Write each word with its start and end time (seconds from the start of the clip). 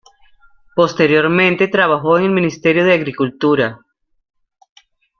Posteriormente 0.75 1.67
trabajó 1.67 2.17
en 2.17 2.23
el 2.25 2.31
Ministerio 2.31 2.83
de 2.83 2.93
Agricultura. 2.93 3.81